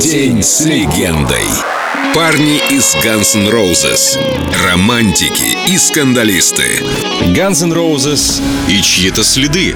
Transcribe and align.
День 0.00 0.42
с 0.42 0.60
легендой. 0.62 1.44
Парни 2.14 2.56
из 2.70 2.94
Guns 2.96 3.36
N' 3.36 3.48
Roses. 3.48 4.18
Романтики 4.64 5.56
и 5.70 5.76
скандалисты. 5.76 6.82
Guns 7.34 7.62
N' 7.62 7.72
Roses 7.72 8.42
и 8.68 8.80
чьи-то 8.80 9.22
следы. 9.22 9.74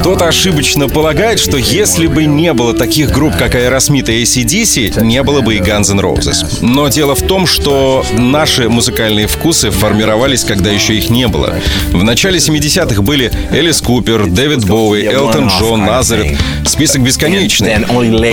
Кто-то 0.00 0.26
ошибочно 0.26 0.88
полагает, 0.88 1.38
что 1.38 1.56
если 1.56 2.06
бы 2.06 2.24
не 2.24 2.52
было 2.52 2.74
таких 2.74 3.10
групп, 3.12 3.36
как 3.36 3.54
Aerosmith 3.54 4.12
и 4.12 4.22
ACDC, 4.22 5.02
не 5.04 5.22
было 5.22 5.40
бы 5.40 5.54
и 5.56 5.58
Guns 5.58 5.90
N' 5.90 6.00
Roses. 6.00 6.58
Но 6.60 6.88
дело 6.88 7.14
в 7.14 7.22
том, 7.22 7.46
что 7.46 8.04
наши 8.12 8.68
музыкальные 8.68 9.26
вкусы 9.26 9.70
формировались, 9.70 10.44
когда 10.44 10.70
еще 10.70 10.96
их 10.96 11.10
не 11.10 11.28
было. 11.28 11.54
В 11.90 12.02
начале 12.02 12.38
70-х 12.38 13.02
были 13.02 13.30
Элис 13.50 13.80
Купер, 13.80 14.26
Дэвид 14.26 14.64
Боуи, 14.66 15.04
Элтон 15.04 15.48
Джон, 15.48 15.84
Назарет. 15.84 16.36
Список 16.66 17.02
бесконечный. 17.02 17.76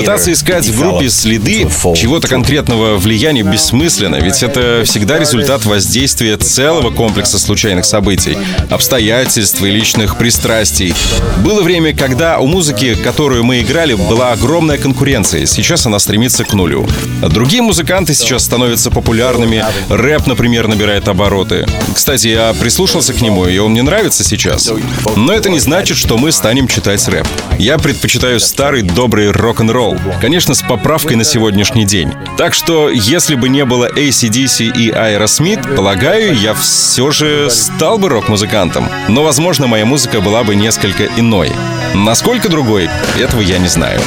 Пытаться 0.00 0.32
искать 0.32 0.66
в 0.66 0.78
группе 0.80 1.08
следы 1.10 1.68
чего-то 1.94 2.26
конкретного 2.26 2.96
влияния 2.96 3.42
бессмысленно, 3.42 4.16
ведь 4.16 4.42
это 4.42 4.82
всегда 4.84 5.18
результат 5.18 5.64
воздействия 5.64 6.36
целого 6.36 6.90
комплекса 6.90 7.38
случайных 7.38 7.84
событий, 7.84 8.36
обстоятельств 8.70 9.62
и 9.62 9.70
личных 9.70 10.16
пристрастий. 10.16 10.53
Было 11.42 11.62
время, 11.62 11.94
когда 11.94 12.38
у 12.38 12.46
музыки, 12.46 12.94
которую 12.94 13.42
мы 13.42 13.60
играли, 13.60 13.94
была 13.94 14.32
огромная 14.32 14.78
конкуренция. 14.78 15.46
Сейчас 15.46 15.86
она 15.86 15.98
стремится 15.98 16.44
к 16.44 16.52
нулю. 16.52 16.86
Другие 17.22 17.60
музыканты 17.60 18.14
сейчас 18.14 18.44
становятся 18.44 18.90
популярными. 18.90 19.64
Рэп, 19.88 20.26
например, 20.26 20.68
набирает 20.68 21.08
обороты. 21.08 21.66
Кстати, 21.92 22.28
я 22.28 22.54
прислушался 22.54 23.12
к 23.12 23.20
нему, 23.20 23.46
и 23.46 23.58
он 23.58 23.72
мне 23.72 23.82
нравится 23.82 24.22
сейчас. 24.22 24.70
Но 25.16 25.32
это 25.32 25.50
не 25.50 25.58
значит, 25.58 25.96
что 25.96 26.16
мы 26.18 26.30
станем 26.30 26.68
читать 26.68 27.06
рэп. 27.08 27.26
Я 27.58 27.76
предпочитаю 27.78 28.38
старый 28.38 28.82
добрый 28.82 29.32
рок-н-ролл. 29.32 29.96
Конечно, 30.20 30.54
с 30.54 30.62
поправкой 30.62 31.16
на 31.16 31.24
сегодняшний 31.24 31.84
день. 31.84 32.12
Так 32.36 32.54
что, 32.54 32.88
если 32.90 33.34
бы 33.34 33.48
не 33.48 33.64
было 33.64 33.90
ACDC 33.90 34.72
и 34.76 34.90
Aerosmith, 34.90 35.74
полагаю, 35.74 36.36
я 36.36 36.54
все 36.54 37.10
же 37.10 37.50
стал 37.50 37.98
бы 37.98 38.08
рок-музыкантом. 38.08 38.88
Но, 39.08 39.24
возможно, 39.24 39.66
моя 39.66 39.84
музыка 39.84 40.20
была 40.20 40.43
бы 40.44 40.54
несколько 40.54 41.06
иной. 41.16 41.50
Насколько 41.94 42.48
другой, 42.48 42.88
этого 43.18 43.40
я 43.40 43.58
не 43.58 43.68
знаю. 43.68 44.00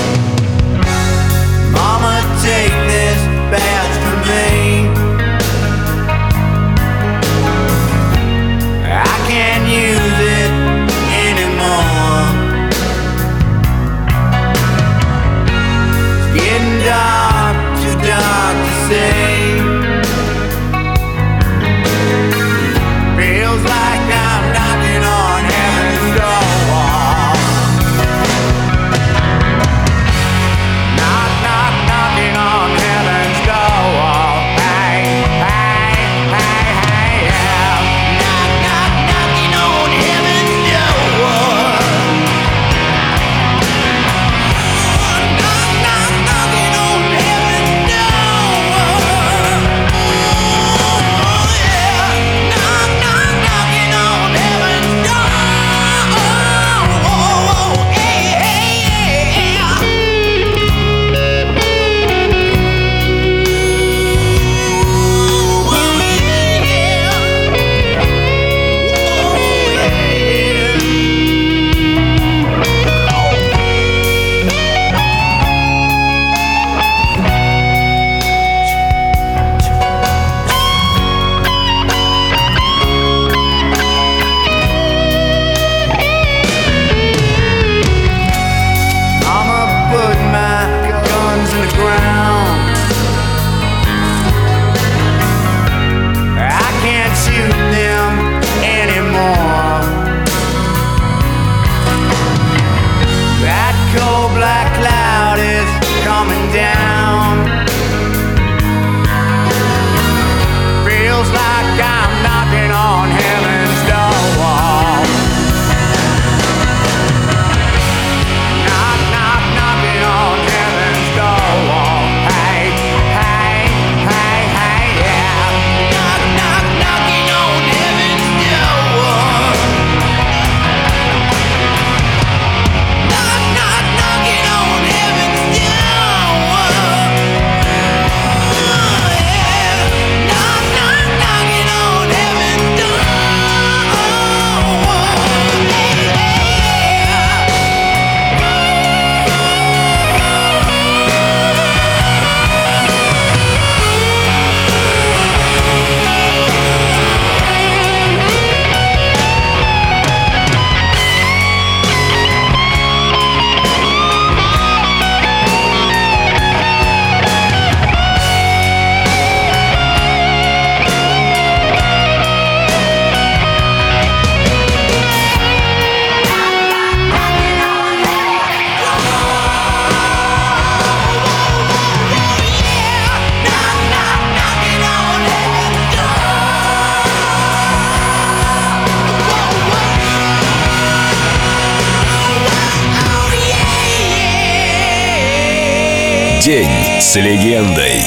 День 196.47 196.69
с 197.01 197.17
легендой. 197.17 198.01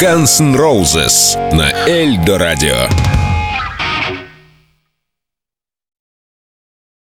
Guns 0.00 0.40
N' 0.40 0.56
Roses 0.56 1.38
на 1.54 1.70
Эльдо 1.88 2.36
Радио. 2.36 3.17